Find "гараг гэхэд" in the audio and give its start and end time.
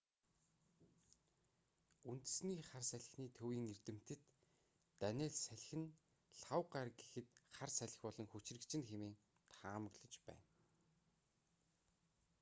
6.73-7.27